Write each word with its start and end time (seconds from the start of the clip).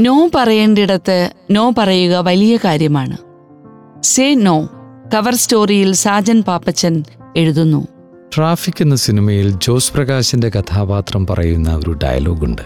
No 0.00 0.30
പറയേണ്ടിടത്ത് 0.34 1.32
no 1.50 1.72
പറയുക 1.78 2.16
വലിയ 2.16 2.56
കാര്യമാണ്. 2.56 3.16
സേ 4.02 4.34
നോ 4.34 4.68
കവർ 5.14 5.34
സ്റ്റോറിയിൽ 5.34 5.92
സാജൻ 5.92 6.42
പാപ്പച്ചൻ 6.42 7.04
എഴുതുന്നു. 7.36 7.88
ട്രാഫിക് 8.36 8.74
എന്ന 8.80 8.96
സിനിമയിൽ 8.96 9.58
ജോസ് 9.62 9.92
പ്രകാശിന്റെ 9.92 10.48
കഥാപാത്രം 10.48 11.26
പറയുന്ന 11.26 11.76
ഒരു 11.76 11.98
ഡയലോഗുണ്ട്. 12.04 12.62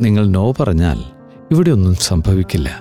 നിങ്ങൾ 0.00 0.26
നോ 0.26 0.52
പറഞ്ഞാൽ 0.52 1.02
ഇവിടെ 1.50 1.70
ഒന്നും 1.70 1.94
സംഭവിക്കില്ല. 1.94 2.80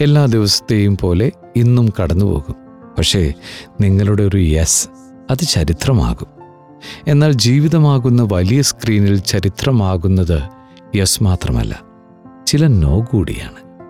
എല്ലാ 0.00 0.26
ദിവസത്തെയും 0.26 0.96
പോലെ 1.00 1.32
ഇന്നും 1.56 1.92
കടന്നുപോകും. 2.02 2.54
പക്ഷേ 2.98 3.32
നിങ്ങളുടെ 3.80 4.22
ഒരു 4.22 4.36
യെസ് 4.36 4.88
അത് 5.30 5.38
ചരിത്രമാകും. 5.38 6.26
എന്നാൽ 7.08 7.32
ജീവിതമാകുന്ന 7.32 8.28
വലിയ 8.32 8.62
സ്ക്രീനിൽ 8.62 9.18
ചരിത്രമാകുന്നത് 9.18 10.42
യെസ് 10.96 11.22
മാത്രമല്ല. 11.22 11.87
ചില 12.48 12.66
നോ 12.66 13.00
കൂടിയാണ്. 13.00 13.86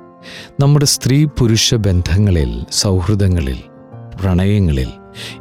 നമ്മുടെ 0.62 0.84
സ്ത്രീ 0.84 1.24
പുരുഷ 1.24 1.74
ബന്ധങ്ങളിൽ 1.74 2.66
സൗഹൃദങ്ങളിൽ 2.73 3.59
പ്രണയങ്ങളിൽ 4.20 4.88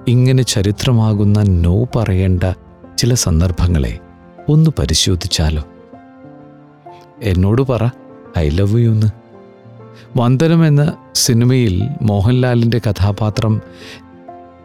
ഇങ്ങനെ 0.08 0.44
ചരിത്രമാകുന്ന 0.44 1.42
നോ 1.42 1.84
പറയേണ്ട 1.84 2.44
ചില 2.98 3.14
സന്ദർഭങ്ങളെ 3.14 4.00
ഒന്ന് 4.50 4.72
പരിശോധിച്ചാലോ? 4.80 5.64
എന്നോട് 7.22 7.62
പറ 7.62 7.90
ഐ 8.38 8.50
ലവ് 8.50 8.80
യു 8.80 8.90
എന്ന്. 8.90 9.08
വന്ദനം 10.18 10.68
എന്ന 10.68 10.94
സിനിമയിൽ 11.16 11.90
മോഹൻലാലിന്റെ 12.02 12.82
കഥാപാത്രം 12.90 13.62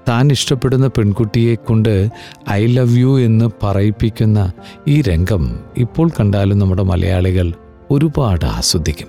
താൻ 0.09 0.33
ഇഷ്ടപ്പെടുന്ന 0.33 0.87
പെൺകുട്ടിയെ 0.87 1.55
കൊണ്ട് 1.55 2.09
ഐ 2.51 2.67
ലവ് 2.67 2.99
യു 2.99 3.21
എന്ന് 3.21 3.51
പറയിപ്പിക്കുന്ന 3.63 4.53
ഈ 4.89 5.03
രംഗം 5.03 5.61
ഇപ്പോൾ 5.77 6.09
കണ്ടാലും 6.09 6.59
നമ്മുടെ 6.59 6.83
മലയാളികൾ 6.83 7.53
ഒരുപാട് 7.93 8.45
ആസ്വദിക്കും. 8.45 9.09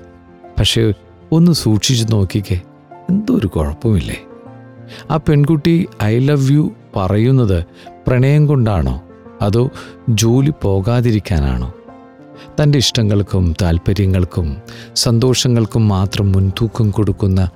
പക്ഷേ 0.60 0.94
ഒന്ന് 1.32 1.52
സൂക്ഷിച്ചു 1.52 2.06
നോക്കിക്കേ 2.06 2.62
എന്തൊരു 3.10 3.48
കുഴപ്പമില്ലേ? 3.48 4.22
ആ 5.12 5.18
പെൺകുട്ടി 5.18 5.88
ഐ 6.04 6.20
ലവ് 6.20 6.52
യു 6.52 6.72
പറയുന്നത് 6.96 7.66
പ്രണയം 8.08 8.48
കൊണ്ടാണോ? 8.48 9.02
അതോ 9.42 9.70
ജോലി 10.10 10.54
പോകാതിരിക്കാനാണോ? 10.62 11.74
തന്റെ 12.64 12.78
ഇഷ്ടങ്ങൾക്കും 12.78 13.54
താല്പര്യങ്ങൾക്കും 13.62 14.58
സന്തോഷങ്ങൾക്കും 14.96 15.88
മാത്രം 15.88 16.32
മുൻതൂക്കം 16.32 16.92
കൊടുക്കുന്ന 16.92 17.50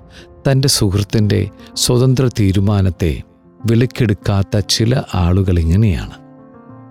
തന്റെ 0.52 0.68
സുഹൃത്തിന്റെ 0.68 1.50
സ്വതന്ത്ര 1.76 2.30
തീരുമാനത്തെ 2.40 3.22
വിലക്കെടുക്കാത്ത 3.66 4.60
ചില 4.60 5.02
ആളുകൾ 5.16 5.60
ഇങ്ങനെയാണ്. 5.60 6.14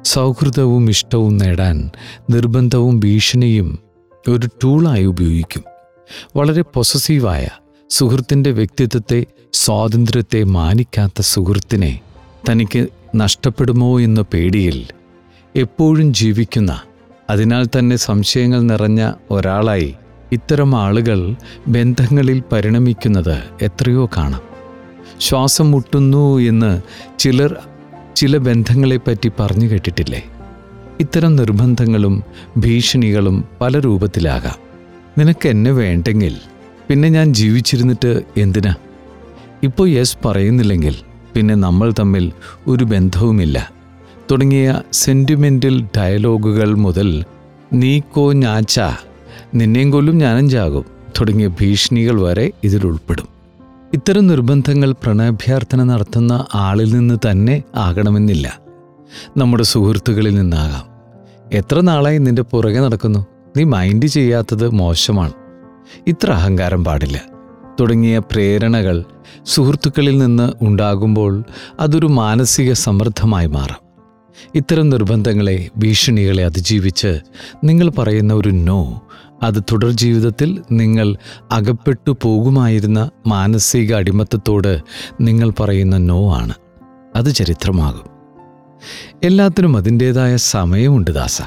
സൗഹൃദവും 0.04 0.90
ഇഷ്ടവും 0.90 1.36
നേടാൻ 1.36 1.90
നിർബന്ധവും 2.30 3.00
ഭീഷണിയും 3.00 3.85
ഒരു 4.28 4.48
ടൂളായി 4.64 5.04
ഉപയോഗിക്കും. 5.04 5.64
വളരെ 6.36 6.62
പൊസസീവായ 6.62 7.48
സുഹൃത്തിന്റെ 7.90 8.50
വ്യക്തിത്വത്തെ 8.50 9.26
സ്വാതന്ത്ര്യത്തെ 9.52 10.44
മാനിക്കാത്ത 10.44 11.20
സുഹൃത്തിനെ 11.20 12.00
തനിക്ക് 12.50 12.86
നഷ്ടപ്പെടുമോ 13.16 14.00
എന്ന 14.00 14.20
പേടിയിൽ 14.20 14.86
എപ്പോഴും 15.56 16.14
ജീവിക്കുന്ന 16.14 16.80
അതിനാൽ 17.30 17.66
തന്നെ 17.66 17.96
സംശയങ്ങൾ 17.96 18.60
നിറഞ്ഞ 18.60 19.12
ഒരാളായി 19.30 19.94
ഇത്തരം 20.32 20.76
ആളുകൾ 20.76 21.36
ബന്ധങ്ങളിൽ 21.68 22.42
പരിണമിക്കുന്നത് 22.52 23.42
എത്രയോ 23.62 24.10
കാണാം. 24.16 24.42
ശ്വാസം 25.20 25.70
മുട്ടുന്നു 25.70 26.38
എന്ന് 26.38 26.82
ചിലർ 27.18 27.56
ചില 28.16 28.36
ബന്ധങ്ങളെപ്പറ്റി 28.36 29.32
പറഞ്ഞു 29.40 29.66
കേട്ടിട്ടില്ലേ? 29.66 30.24
ഇത്തരം 31.00 31.36
നിർബന്ധങ്ങളും 31.36 32.22
ഭീഷണികളും 32.58 33.44
പല 33.60 33.78
രൂപത്തിലാകാം. 33.78 34.54
നിനക്ക് 35.18 35.48
എന്നെ 35.48 35.70
വേണ്ടെങ്കിൽ 35.70 36.36
പിന്നെ 36.88 37.08
ഞാൻ 37.08 37.34
ജീവിച്ചിരുന്നിട്ട് 37.34 38.22
എന്തിനാ? 38.36 38.74
ഇപ്പോൾ 39.62 39.88
യെസ് 39.88 40.16
പറയുന്നില്ലെങ്കിൽ 40.24 40.94
പിന്നെ 41.34 41.54
നമ്മൾ 41.54 41.92
തമ്മിൽ 41.98 42.32
ഒരു 42.66 42.84
ബന്ധവുമില്ല. 42.84 43.72
തുടങ്ങിയ 44.30 44.80
സെന്റിമെന്റൽ 44.92 45.84
ഡയലോഗുകൾ 45.96 46.74
മുതൽ 46.74 47.24
നീക്കോ 47.72 48.32
ഞാച്ച 48.32 48.80
നിന്നെയും 49.54 49.90
കൊല്ലും 49.90 50.18
ഞാനും 50.18 50.50
ചാകും 50.50 50.84
തുടങ്ങിയ 51.20 51.46
ഭീഷണികൾ 51.48 52.20
വരെ 52.20 52.52
ഇതിൽ 52.64 52.86
ഉൾപ്പെടും. 52.86 53.28
ഇത്തരം 53.94 54.26
നിർബന്ധങ്ങൾ 54.26 54.92
പ്രണയാഭ്യർത്ഥന 54.92 55.82
നടത്തുന്ന 55.82 56.46
ആളിൽ 56.54 56.92
നിന്ന് 56.94 57.30
തന്നെ 57.30 57.62
ആകണമെന്നില്ല. 57.74 58.65
നമ്മുടെ 59.36 59.62
സുഹൃത്തുക്കളിൽ 59.62 60.34
നിന്നാകാം. 60.34 60.96
എത്ര 61.52 61.80
നാളായി 61.80 62.18
നിന്റെ 62.18 62.42
പുറകെ 62.42 62.80
നടക്കുന്നു? 62.80 63.26
നീ 63.56 63.64
മൈൻഡ് 63.64 64.06
ചെയ്യാത്തത് 64.06 64.68
മോശമാണ്. 64.68 65.32
ഇത്ര 66.06 66.30
അഹങ്കാരം 66.30 66.84
പാടില്ല. 66.84 67.22
തുടങ്ങിയ 67.80 68.18
പ്രേരണകൾ 68.18 69.04
സുഹൃത്തുക്കളിൽ 69.46 70.18
നിന്ന് 70.18 70.52
ഉണ്ടാകുമ്പോൾ 70.62 71.44
അതൊരു 71.80 72.06
മാനസിക 72.06 72.72
സമ്മർദ്ദമായി 72.72 73.46
മാറാം. 73.46 73.86
ഇത്തരം 74.54 74.90
നിർബന്ധങ്ങളെ 74.90 75.68
ഭീഷണികളെ 75.78 76.44
അതിജീവിച്ച് 76.44 77.20
നിങ്ങൾ 77.64 77.88
പറയുന്ന 77.88 78.34
ഒരു 78.34 78.48
നോ 78.48 79.02
അത് 79.42 79.62
തുടർ 79.72 79.90
ജീവിതത്തിൽ 79.90 80.62
നിങ്ങൾ 80.72 81.16
അകപ്പെട്ടു 81.50 82.16
പോകുമായിരുന്ന 82.22 83.10
മാനസിക 83.26 83.94
അടിമത്തത്തോട് 83.94 84.78
നിങ്ങൾ 85.20 85.52
പറയുന്ന 85.60 85.96
നോ 85.96 86.34
ആണ്. 86.34 86.54
അത് 87.16 87.34
ചരിത്രമാകും. 87.34 88.15
എല്ലാത്തിനും 89.24 89.76
അതിന്റേതായ 89.76 90.36
സമയമുണ്ട് 90.36 91.10
ദാസ. 91.10 91.42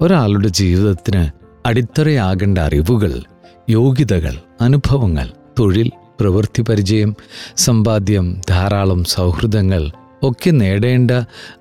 ഒരാളുടെ 0.00 0.48
ജീവിതത്തിന് 0.48 1.30
അടിത്തറയാകേണ്ട 1.66 2.58
അറിവുകൾ 2.58 3.22
യോഗ്യതകൾ 3.70 4.34
അനുഭവങ്ങൾ 4.60 5.30
തൊഴിൽ 5.58 5.90
പ്രവൃത്തി 6.20 6.62
പരിചയം 6.62 7.16
സമ്പാദ്യം 7.56 8.40
ധാരാളം 8.50 9.04
സൗഹൃദങ്ങൾ 9.04 9.90
ഒക്കെ 10.22 10.50
നേടേണ്ട 10.50 11.10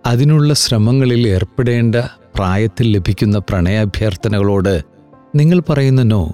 അതിനുള്ള 0.05 0.53
ശ്രമങ്ങളിൽ 0.53 1.27
ഏർപ്പെടേണ്ട 1.27 1.95
പ്രായത്തിൽ 2.35 2.91
ലഭിക്കുന്ന 2.91 3.39
പ്രണയാഭ്യർത്ഥനകളോട് 3.39 4.81
നിങ്ങൾ 5.35 5.59
പറയുന്ന 5.69 6.03
നോ 6.03 6.33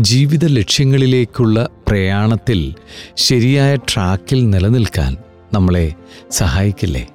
ജീവിത 0.00 0.44
ലക്ഷ്യങ്ങളിലേക്കുള്ള 0.44 1.68
പ്രയാണത്തിൽ 1.88 2.74
ശരിയായ 3.16 3.76
ട്രാക്കിൽ 3.76 4.50
നിലനിൽക്കാൻ 4.50 5.16
നമ്മളെ 5.52 5.92
സഹായിക്കില്ലേ? 6.30 7.08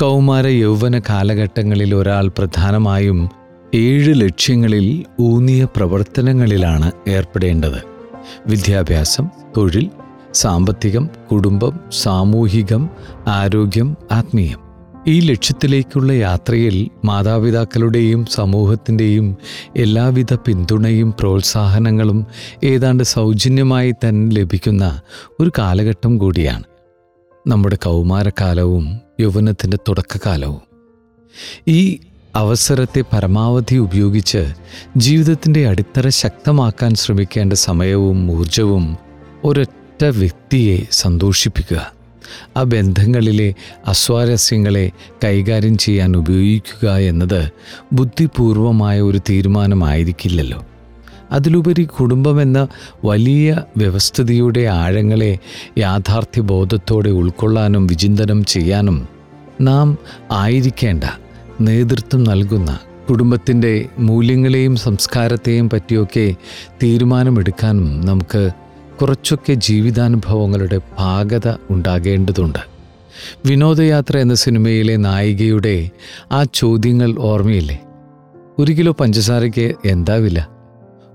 കൗമാര 0.00 0.46
യൗവന 0.46 0.98
കാലഘട്ടങ്ങളിൽ 0.98 1.94
ഒരാൾ 1.94 2.28
പ്രധാനമായും 2.38 3.30
ഏഴ് 3.74 4.20
ലക്ഷ്യങ്ങളിൽ 4.20 5.04
ഊന്നിയ 5.20 5.64
പ്രവർത്തനങ്ങളിലാണ് 5.64 6.92
ഏർപ്പെടേണ്ടത്. 7.08 7.80
വിദ്യാഭ്യാസം 8.46 9.28
തൊഴിൽ 9.56 9.90
സാമ്പത്തികം 10.34 11.08
കുടുംബം 11.32 11.80
സാമൂഹികം 11.92 12.90
ആരോഗ്യം 13.26 13.96
ആത്മീയം. 14.12 14.58
ഈ 15.06 15.20
ലക്ഷ്യത്തിലേക്കുള്ള 15.20 16.12
യാത്രയിൽ 16.12 16.90
മാതാപിതാക്കളുടെയും 17.04 18.26
സമൂഹത്തിന്റെയും 18.26 19.36
എല്ലാവിധ 19.76 20.34
പിന്തുണയും 20.34 21.14
പ്രോത്സാഹനങ്ങളും 21.20 22.26
ഏതാണ്ട് 22.64 23.04
സൗജന്യമായി 23.04 23.90
തന്നെ 23.90 24.36
ലഭിക്കുന്ന 24.36 25.00
ഒരു 25.40 25.52
കാലഘട്ടം 25.58 26.18
കൂടിയാണ്. 26.18 26.64
നമ്മുടെ 27.48 27.76
കൗമാരകാലവും 27.76 29.00
യൗവനത്തിന്റെ 29.20 29.78
തുടക്കകാലവും. 29.88 30.60
ഈ 31.68 31.98
അവസരത്തെ 32.36 33.04
പരമാവധി 33.12 33.76
ഉപയോഗിച്ച് 33.76 34.54
ജീവിതത്തിന്റെ 34.96 35.68
അടിത്തറ 35.68 36.08
ശക്തമാക്കാൻ 36.08 36.94
ശ്രമിക്കേണ്ട 36.94 37.52
സമയവും 37.52 38.32
ഊർജവും 38.32 38.96
ഒരൊറ്റ 39.44 40.04
വ്യക്തിയെ 40.04 40.78
സന്തോഷിപ്പിക്കുക. 40.90 41.92
ആ 42.56 42.62
ബന്ധങ്ങളിലെ 42.62 43.54
അസ്വാരസ്യങ്ങളെ 43.86 44.90
കൈകാര്യം 45.24 45.78
ചെയ്യാൻ 45.78 46.16
ഉപയോഗിക്കുക 46.16 46.96
എന്നത് 46.96 47.50
ബുദ്ധിപൂർവമായ 47.92 49.00
ഒരു 49.00 49.18
തീരുമാനമായിരിക്കില്ലല്ലോ. 49.18 50.64
അതിലുപരി 51.32 51.84
കുടുംബമെന്ന 51.84 52.68
വലിയ 53.04 53.62
വ്യവസ്ഥിതിയുടെ 53.76 54.60
ആഴങ്ങളെ 54.60 55.38
യാഥാർത്ഥ്യ 55.78 55.98
യാഥാർത്ഥ്യബോധത്തോടെ 56.08 57.10
ഉൾക്കൊള്ളാനും 57.10 57.86
വിചിന്തനം 57.86 58.44
ചെയ്യാനും 58.44 59.08
നാം 59.60 59.98
ആയിരിക്കേണ്ട 60.30 61.04
നേതൃത്വം 61.60 62.24
നൽകുന്ന 62.24 62.78
കുടുംബത്തിന്റെ 63.10 63.86
മൂല്യങ്ങളെയും 63.98 64.76
സംസ്കാരത്തെയും 64.76 65.70
പറ്റിയൊക്കെ 65.70 66.34
തീരുമാനമെടുക്കാനും 66.82 68.06
നമുക്ക് 68.06 68.50
കുറച്ചൊക്കെ 69.00 69.52
ജീവിതാനുഭവങ്ങളുടെ 69.52 70.78
പാകത 70.98 71.56
ഉണ്ടാകേണ്ടതുണ്ട്. 71.70 72.58
വിനോദയാത്ര 73.46 74.18
എന്ന 74.18 74.34
സിനിമയിലെ 74.34 74.96
നായികയുടെ 74.96 75.90
ആ 76.32 76.44
ചോദ്യങ്ങൾ 76.54 77.18
ഓർമ്മയില്ലേ? 77.18 77.80
ഒരു 78.58 78.72
കിലോ 78.72 78.92
പഞ്ചസാരയ്ക്ക് 78.92 79.74
എന്താവില്ല 79.84 80.48
വില? 80.50 80.57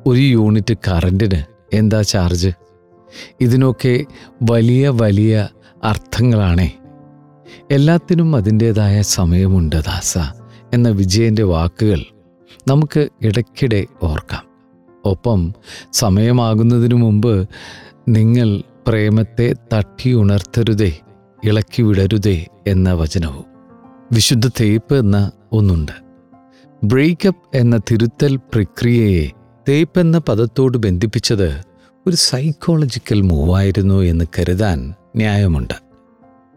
ഒരു 0.06 0.22
യൂണിറ്റ് 0.22 0.74
കറന്റിന് 0.88 1.44
എന്താ 1.74 2.02
ചാർജ് 2.02 2.50
ഇതിനൊക്കെ 3.42 4.06
വലിയ 4.52 4.90
വലിയ 4.90 5.50
അർത്ഥങ്ങളാണേ. 5.84 6.72
എല്ലാത്തിനും 7.72 8.36
അതിന്റേതായ 8.36 9.02
സമയമുണ്ട് 9.02 9.76
ദാസ 9.76 10.18
എന്ന 10.74 10.90
വിജയന്റെ 10.90 11.44
വാക്കുകൾ 11.44 12.02
നമുക്ക് 12.68 13.10
ഇടയ്ക്കിടെ 13.22 13.86
ഓർക്കാം. 14.04 14.44
ഒപ്പം 15.06 15.54
സമയമാകുന്നതിനു 15.92 16.96
മുമ്പ് 16.96 17.50
നിങ്ങൾ 18.08 18.64
പ്രേമത്തെ 18.88 19.54
തട്ടി 19.74 20.14
ഉണർത്തരുതേ 20.14 20.92
ഇളക്കി 21.44 21.82
വിടരുതേ 21.82 22.46
എന്ന 22.68 22.94
വചനവും 22.94 23.46
വിശുദ്ധ 24.12 24.48
തേപ്പ് 24.48 24.96
എന്ന 24.96 25.32
ഒന്നുണ്ട്. 25.52 25.92
ബ്രേക്കപ്പ് 26.84 27.58
എന്ന 27.58 27.78
തിരുത്തൽ 27.78 28.36
പ്രക്രിയയെ 28.36 29.30
തേപ്പ് 29.70 30.00
എന്ന 30.00 30.18
പദത്തോട് 30.18 30.78
ബന്ധിപ്പിച്ചത് 30.78 31.62
ഒരു 32.08 32.16
സൈക്കോളജിക്കൽ 32.16 33.22
മൂവായിരുന്നു 33.22 34.02
എന്ന് 34.02 34.26
കരുതാൻ 34.40 34.94
ന്യായമുണ്ട്. 35.16 35.74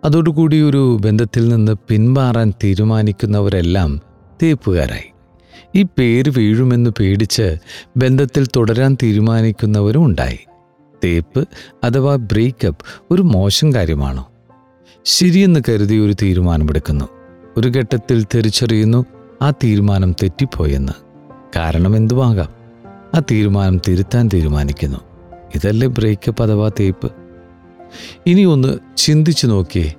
അതോടുകൂടി 0.04 0.62
ഒരു 0.62 0.98
ബന്ധത്തിൽ 1.00 1.48
നിന്ന് 1.48 1.72
പിന്മാറാൻ 1.88 2.52
തീരുമാനിക്കുന്നവരെല്ലാം 2.64 4.00
തേപ്പുകാരായി. 4.42 5.12
ഈ 5.74 5.82
പേര് 5.82 6.32
വീഴുമെന്ന് 6.36 6.90
പേടിച്ച് 7.00 7.56
ബന്ധത്തിൽ 7.96 8.46
തുടരാൻ 8.46 8.96
തീരുമാനിക്കുന്നവരും 9.02 10.04
ഉണ്ടായി. 10.04 10.38
തേപ്പ് 11.04 11.48
അഥവാ 11.84 12.16
ബ്രേക്കപ്പ് 12.16 12.84
ഒരു 13.10 13.22
മോശം 13.22 13.74
കാര്യമാണോ? 13.74 14.28
ശരിയെന്ന് 15.04 15.60
കരുതി 15.68 15.94
ഒരു 15.94 16.12
തീരുമാനമെടുക്കുന്നു. 16.12 17.04
ഒരു 17.56 17.68
ഘട്ടത്തിൽ 17.68 18.26
തിരിച്ചറിയുന്നു 18.34 19.04
ആ 19.42 19.50
തീരുമാനം 19.50 20.12
തെറ്റിപ്പോയെന്ന്. 20.12 20.92
കാരണം 21.56 21.96
എന്തുവാകാം 21.96 22.55
ആ 23.16 23.20
തീരുമാനം 23.30 23.80
തിരുത്താൻ 23.88 24.28
തീരുമാനിക്കുന്നു. 24.34 24.98
ഇതല്ലേ 25.54 25.88
ബ്രേക്കപ്പ് 25.88 26.42
അഥവാ 26.42 26.70
തേപ്പ്? 26.80 27.12
ഇനി 28.26 28.42
ഒന്ന് 28.42 28.78
ചിന്തിച്ചു 28.96 29.46
നോക്കിയേ. 29.46 29.94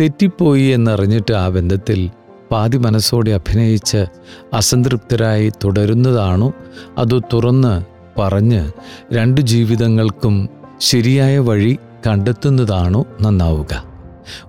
തെറ്റിപ്പോയി 0.00 0.62
എന്നറിഞ്ഞിട്ട് 0.62 1.34
ആ 1.34 1.48
ബന്ധത്തിൽ 1.48 2.10
പാതി 2.50 2.76
മനസ്സോടെ 2.76 3.30
അഭിനയിച്ച് 3.30 4.06
അസംതൃപ്തരായി 4.54 5.52
തുടരുന്നതാണോ? 5.64 6.52
അത് 6.98 7.20
തുറന്ന് 7.32 7.84
പറഞ്ഞ് 8.20 8.72
രണ്ട് 9.12 9.40
ജീവിതങ്ങൾക്കും 9.40 10.48
ശരിയായ 10.80 11.38
വഴി 11.38 11.78
കണ്ടെത്തുന്നതാണോ? 12.06 13.04
നന്നാവുക. 13.22 13.84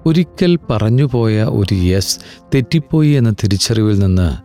ഒരിക്കൽ 0.05 0.59
പറഞ്ഞുപോയ 0.69 1.43
ഒരു 1.43 1.75
യെസ് 1.75 2.19
തെറ്റിപ്പോയി 2.55 3.09
എന്ന 3.09 3.29
തിരിച്ചറിവിൽ 3.29 3.99
നിന്ന് 3.99 4.37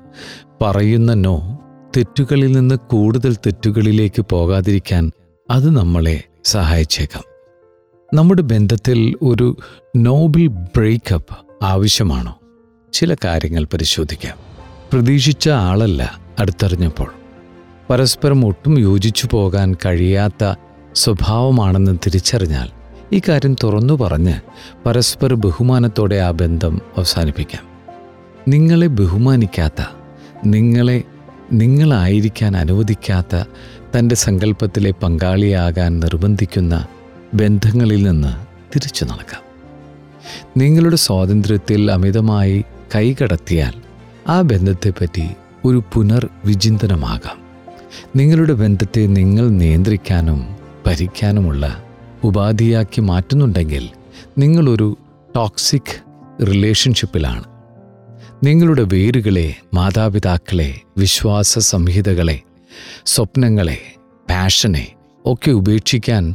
പറയുന്ന 0.64 1.14
നോ. 1.14 1.58
തെറ്റുകളിൽ 1.96 2.52
നിന്ന് 2.52 2.74
കൂടുതൽ 2.74 3.34
തെറ്റുകളിലേക്ക് 3.34 4.24
പോകാതിരിക്കാൻ 4.30 5.12
അത് 5.50 5.76
നമ്മളെ 5.76 6.22
സഹായിച്ചേക്കാം. 6.44 7.22
നമ്മുടെ 8.14 8.42
ബന്ധത്തിൽ 8.42 9.14
ഒരു 9.22 9.56
നോബിൾ 9.96 10.46
ബ്രേക്കപ്പ് 10.46 11.64
ആവശ്യമാണോ? 11.64 12.38
ചില 12.92 13.16
കാര്യങ്ങൾ 13.24 13.64
പരിശോധിക്കാം. 13.64 14.36
പ്രതീക്ഷിച്ച 14.92 15.48
ആളല്ല 15.48 16.18
അടുത്തറിഞ്ഞപ്പോൾ. 16.38 17.12
പരസ്പരം 17.90 18.46
ഒട്ടും 18.46 18.78
യോജിച്ചു 18.78 19.28
പോകാൻ 19.32 19.76
കഴിയാത്ത 19.86 20.54
സ്വഭാവമാണെന്ന് 20.94 21.98
തിരിച്ചറിഞ്ഞാൽ 22.06 22.70
ഈ 23.12 23.20
കാര്യം 23.28 23.56
തുറന്നു 23.64 23.94
പറഞ്ഞ് 23.94 24.34
പരസ്പര 24.86 25.34
ബഹുമാനത്തോടെ 25.34 26.16
ആ 26.16 26.30
ബന്ധം 26.30 26.80
അവസാനിപ്പിക്കാം. 26.96 27.64
നിങ്ങളെ 28.48 28.86
ബഹുമാനിക്കാത്ത 28.86 29.84
നിങ്ങളെ 30.46 31.02
നിങ്ങളായിരിക്കാൻ 31.52 32.56
അനുവദിക്കാത്ത 32.56 33.44
തന്റെ 33.98 34.14
സങ്കല്പത്തിലെ 34.14 34.90
പങ്കാളിയാകാൻ 34.90 36.00
നിർബന്ധിക്കുന്ന 36.00 36.86
ബന്ധങ്ങളിൽ 37.34 38.02
നിന്ന് 38.02 38.46
തിരിച്ചു 38.74 39.04
നടക്കാം. 39.04 39.42
നിങ്ങളുടെ 40.56 40.96
സ്വാതന്ത്ര്യത്തിൽ 40.96 41.90
അമിതമായി 41.90 42.64
കൈകടത്തിയാൽ 42.94 43.72
ആ 44.28 44.40
ബന്ധത്തെപ്പറ്റി 44.40 45.28
ഒരു 45.64 45.82
പുനർവിചിന്തനമാകാം. 45.94 47.38
നിങ്ങളുടെ 48.16 48.52
ബന്ധത്തെ 48.52 49.06
നിങ്ങൾ 49.06 49.48
നിയന്ത്രിക്കാനും 49.48 50.56
ഭരിക്കാനുമുള്ള 50.86 51.82
ഉപാധിയാക്കി 52.24 53.00
മാറ്റുന്നുണ്ടെങ്കിൽ 53.00 53.88
നിങ്ങളൊരു 54.38 54.96
ടോക്സിക് 55.36 56.02
റിലേഷൻഷിപ്പിലാണ്. 56.46 57.44
നിങ്ങളുടെ 58.44 58.82
വേരുകളെ 58.82 59.54
മാതാപിതാക്കളെ 59.74 60.80
വിശ്വാസ 60.98 61.58
സംഹിതകളെ 61.58 62.42
സ്വപ്നങ്ങളെ 63.06 63.78
പാഷനെ 64.30 64.92
ഒക്കെ 65.26 65.50
ഉപേക്ഷിക്കാൻ 65.50 66.34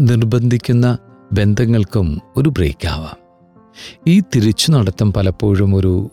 നിർബന്ധിക്കുന്ന 0.00 0.98
ബന്ധങ്ങൾക്കും 1.32 2.20
ഒരു 2.36 2.48
ബ്രേക്കാവാം 2.48 3.18
ഈ 4.06 4.20
തിരിച്ചു 4.20 4.70
നടത്തം 4.70 5.12
പലപ്പോഴും 5.12 5.74
ഒരു 5.74 6.10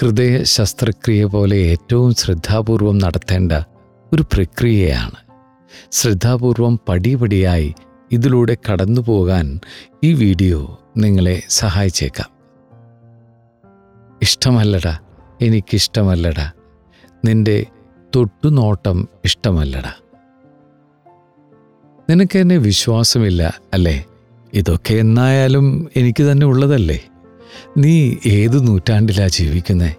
ഹൃദയ 0.00 0.42
ശസ്ത്രക്രിയ 0.42 1.24
പോലെ 1.24 1.56
ഏറ്റവും 1.56 2.14
ശ്രദ്ധാപൂർവം 2.14 2.98
നടത്തേണ്ട 2.98 3.52
ഒരു 4.12 4.22
പ്രക്രിയയാണ്. 4.22 5.16
ശ്രദ്ധാപൂർവം 5.92 6.80
പടിപടിയായി 6.88 7.74
ഇതിലൂടെ 8.12 8.56
കടന്നു 8.72 9.00
പോകാൻ 9.00 9.60
ഈ 10.04 10.14
വീഡിയോ 10.14 10.78
നിങ്ങളെ 10.96 11.42
സഹായിച്ചേക്കാം. 11.48 12.33
ഇഷ്ടമല്ലടാ. 14.24 14.98
എനിക്കിഷ്ടമല്ലടാ. 15.42 16.52
നിന്റെ 17.24 17.66
തൊട്ടുനോട്ടം 18.16 19.08
ഇഷ്ടമല്ലടാ. 19.24 19.92
നിനക്ക് 22.10 22.38
എന്നെ 22.38 22.56
വിശ്വാസമില്ല 22.56 23.60
അല്ലേ? 23.72 24.04
ഇതൊക്കെ 24.54 24.94
എന്നായാലും 24.94 25.88
എനിക്ക് 25.96 26.22
തന്നെ 26.22 26.46
ഉള്ളതല്ലേ? 26.46 27.04
നീ 27.78 28.14
ഏത് 28.26 28.66
നൂറ്റാണ്ടിലാ 28.66 29.28
ജീവിക്കുന്നേ? 29.28 29.94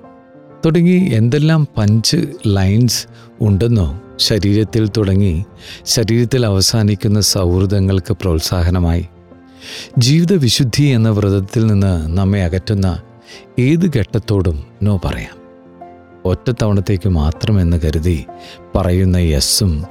തുടങ്ങി 0.66 1.12
എന്തെല്ലാം 1.13 1.68
പഞ്ച് 1.77 2.18
ലൈൻസ് 2.48 3.07
ഉണ്ടെന്നോ? 3.42 4.01
ശരീരത്തിൽ 4.16 4.89
തുടങ്ങി 4.98 5.45
ശരീരത്തിൽ 5.86 6.45
അവസാനിക്കുന്ന 6.45 7.22
സൗഹൃദങ്ങൾക്ക് 7.22 8.13
പ്രോത്സാഹനമായി. 8.13 9.07
ജീവിതവിശുദ്ധി 9.98 10.83
എന്ന 10.83 11.10
വ്രതത്തിൽ 11.10 11.68
നിന്ന് 11.68 12.18
നമ്മെ 12.18 12.44
അകറ്റുന്ന 12.44 13.01
ഏത് 13.60 13.92
ഘട്ടത്തോടും 13.98 14.63
നോ 14.83 15.01
പറയാം. 15.06 15.45
ഒറ്റത്തവണത്തേക്ക് 16.25 17.10
മാത്രമെന്ന് 17.10 17.77
കരുതി 17.86 18.25
പറയുന്ന 18.75 19.18
യെസ്സും 19.18 19.83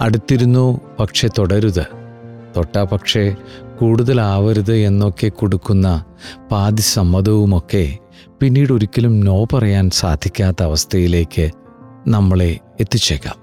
അടുത്തിരുന്നു 0.00 0.80
പക്ഷെ 1.00 1.28
തുടരുത്. 1.38 1.86
തൊട്ടാ 2.56 2.84
പക്ഷേ 2.84 3.36
കൂടുതലാവരുത് 3.80 4.74
എന്നൊക്കെ 4.74 5.28
കൊടുക്കുന്ന 5.28 6.04
പാതി 6.52 6.80
സമ്മതവുമൊക്കെ 6.80 7.98
പിന്നീട് 8.40 8.72
ഒരിക്കലും 8.72 9.20
നോ 9.20 9.44
പറയാൻ 9.44 9.90
സാധിക്കാത്ത 9.90 10.62
അവസ്ഥയിലേക്ക് 10.62 11.50
നമ്മളെ 12.08 12.58
എത്തിച്ചേക്കാം. 12.80 13.34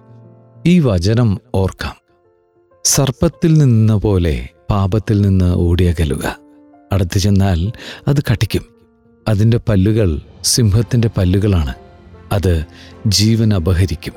ഈ 0.68 0.80
വചനം 0.80 1.38
ഓർക്കാം. 1.56 1.96
സർപ്പത്തിൽ 2.84 3.54
നിന്ന 3.54 3.96
പോലെ 3.96 4.50
പാപത്തിൽ 4.72 5.22
നിന്ന് 5.22 5.56
ഓടിയകലുക. 5.56 6.38
അടുത്തു 6.92 7.18
ചെന്നാൽ 7.18 7.72
അത് 8.08 8.24
കടിക്കും. 8.32 8.73
അതിന്റെ 9.28 9.60
പല്ലുകൾ 9.70 10.20
സിംഹത്തിന്റെ 10.44 11.10
പല്ലുകളാണ്. 11.18 11.74
അത് 12.32 12.66
ജീവൻ 13.08 13.54
അപഹരിക്കും. 13.54 14.14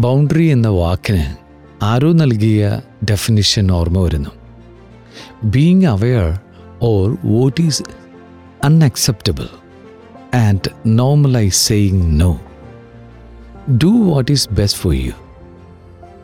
ബൗണ്ടറി 0.00 0.46
എന്ന 0.46 0.68
വാക്കിന് 0.68 1.36
ആരോ 1.84 2.12
നൽകിയ 2.12 2.80
ഡെഫിനിഷൻ 3.04 3.72
ഓർമ്മ 3.72 3.98
വരുന്നു. 3.98 4.30
Being 5.44 5.86
aware 5.86 6.40
or 6.82 7.16
what 7.24 7.62
is 7.62 7.82
unacceptable 8.64 9.46
and 10.36 10.70
normalise 10.86 11.66
saying 11.66 12.20
no 12.20 12.40
do 13.84 13.86
what 13.86 14.32
is 14.32 14.48
best 14.52 14.80
for 14.80 14.94
you 14.94 15.12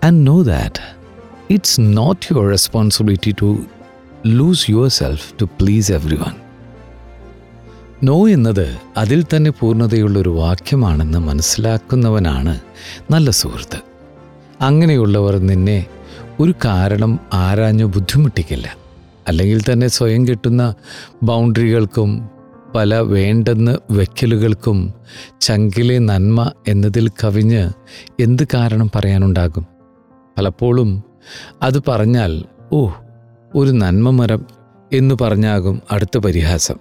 and 0.04 0.26
know 0.26 0.42
that 0.42 0.80
it's 1.50 1.80
not 1.80 2.26
your 2.32 2.48
responsibility 2.48 3.34
to 3.42 3.58
lose 4.26 4.70
yourself 4.88 5.34
to 5.40 5.44
please 5.44 5.92
everyone 6.16 6.43
no 8.02 8.28
എന്നത് 8.28 8.76
അതിൽ 8.96 9.24
തന്നെ 9.24 9.50
പൂർണതയുള്ളൊരു 9.50 10.30
വാക്യമാണെന്ന് 10.30 11.18
മനസ്സിലാക്കുന്നവനാണ് 11.18 12.60
നല്ല 13.10 13.30
സുഹൃത്ത്. 13.30 13.80
അങ്ങനെയുള്ളവർ 14.60 15.38
നിന്നെ 15.38 15.86
ഒരു 16.40 16.54
കാരണം 16.64 17.20
ആരാഞ്ഞു 17.32 17.84
ബുദ്ധിമുട്ടിക്കില്ല. 17.84 18.76
അല്ലെങ്കിൽ 19.28 19.60
തന്നെ 19.60 19.88
സ്വയം 19.88 20.28
കിട്ടുന്ന 20.28 20.74
ബൗണ്ടറികൾക്കും 21.22 22.28
പല 22.74 22.94
വേണ്ടെന്ന് 22.94 23.78
വെക്കലുകൾക്കും 23.90 24.94
ചങ്കിലെ 25.40 25.98
നന്മ 25.98 26.52
എന്നതിൽ 26.68 27.08
കവിഞ്ഞ് 27.08 27.70
എന്ത് 28.20 28.42
കാരണം 28.54 28.90
പറയാനുണ്ടാകും? 28.94 29.66
പലപ്പോഴും 30.38 31.02
അത് 31.62 31.82
പറഞ്ഞാൽ 31.88 32.44
ഓ 32.72 32.88
ഒരു 33.54 33.70
നന്മ 33.70 34.10
മരം 34.10 34.46
എന്ന് 34.92 35.14
പറഞ്ഞാകും 35.20 35.82
അടുത്ത 35.90 36.18
പരിഹാസം. 36.18 36.74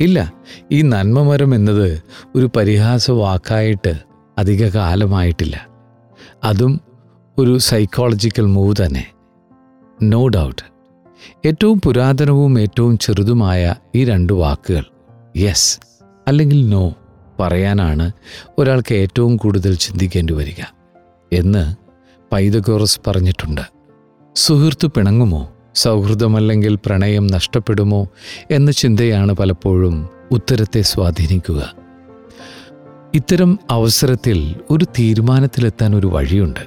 ഇല്ല 0.00 0.32
ഈ 0.72 0.82
നന്മമരം 0.82 1.54
എന്നത് 1.54 2.02
ഒരു 2.34 2.50
പരിഹാസ 2.56 3.10
വാക്കായിട്ട് 3.10 3.94
അധിക 4.38 4.68
കാലമായിട്ടില്ല 4.68 5.66
അതും 6.44 6.80
ഒരു 7.38 7.58
സൈക്കോളജിക്കൽ 7.58 8.46
മൂവ് 8.46 8.74
തന്നെ. 8.86 9.10
നോ 10.02 10.28
ഡൗട്ട് 10.28 10.62
ഏറ്റവും 11.46 11.80
പുരാതനവും 11.84 12.60
ഏറ്റവും 12.60 12.98
ചെറുതുമായ 12.98 13.74
ഈ 13.94 14.04
രണ്ട് 14.04 14.32
വാക്കുകൾ 14.32 14.84
യെസ് 15.36 15.80
അല്ലെങ്കിൽ 16.28 16.68
നോ 16.68 16.94
പറയാനാണ് 17.40 18.12
ഒരാൾക്ക് 18.58 18.94
ഏറ്റവും 18.94 19.36
കൂടുതൽ 19.36 19.74
ചിന്തിക്കേണ്ടി 19.74 20.34
വരിക. 20.34 20.76
എന്ന് 21.32 21.76
പൈതഗോറസ് 22.32 23.00
പറഞ്ഞിട്ടുണ്ട്. 23.06 23.60
സുഹൃത്തു 24.36 24.86
പിണങ്ങുമോ? 24.86 25.53
സൗഹൃദമല്ലെങ്കിൽ 25.74 26.78
പ്രണയം 26.86 27.26
നഷ്ടപ്പെടുമോ 27.26 28.08
എന്ന 28.50 28.70
ചിന്തയാണ് 28.70 29.32
പലപ്പോഴും 29.32 30.08
ഉത്തരത്തെ 30.30 30.82
സ്വാധീനിക്കുക. 30.82 31.74
ഇത്തരം 33.14 33.58
അവസരത്തിൽ 33.70 34.54
ഒരു 34.70 34.84
തീരുമാനത്തിലെത്താൻ 34.84 35.96
ഒരു 35.96 36.06
വഴിയുണ്ട്. 36.06 36.60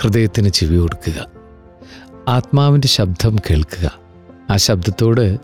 ഹൃദയത്തിന് 0.00 0.48
ചെവി 0.48 0.76
കൊടുക്കുക. 0.76 1.26
ആത്മാവിന്റെ 2.28 2.88
ശബ്ദം 2.88 3.36
കേൾക്കുക. 3.36 3.98
ആ 4.50 4.56
ശബ്ദത്തോട് 4.56 5.38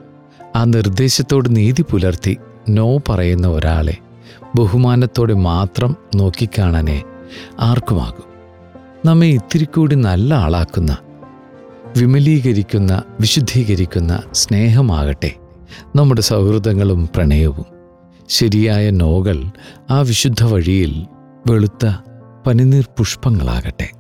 ആ 0.56 0.64
നിർദ്ദേശത്തോട് 0.64 1.56
നീതി 1.56 1.82
പുലർത്തി 1.82 2.38
നോ 2.68 2.98
പറയുന്ന 2.98 3.46
ഒരാളെ 3.46 3.96
ബഹുമാനത്തോടെ 4.56 5.34
മാത്രം 5.34 5.96
നോക്കിക്കാണാനേ 6.14 7.02
ആർക്കുമാകും. 7.60 8.24
നമ്മെ 9.04 9.26
ഇത്തിരി 9.26 9.64
കൂടി 9.64 9.94
നല്ല 9.94 10.34
ആളാക്കുന്ന 10.34 10.96
വിമലീകരിക്കുന്ന 11.96 13.02
വിശുദ്ധീകരിക്കുന്ന 13.20 14.22
സ്നേഹമാകട്ടെ. 14.32 15.34
നമ്മുടെ 15.96 16.20
സൗഹൃദങ്ങളും 16.20 17.08
പ്രണയവും. 17.16 17.66
ശരിയായ 18.28 18.90
നോകൾ 18.90 19.44
ആ 19.90 20.00
വിശുദ്ധ 20.00 20.44
വഴിയിൽ 20.44 21.06
വെളുത്ത 21.50 21.90
പനിനീർ 22.46 22.88
പുഷ്പങ്ങളാകട്ടെ. 22.98 23.90